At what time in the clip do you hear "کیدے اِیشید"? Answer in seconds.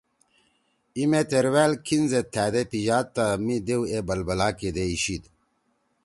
4.59-5.23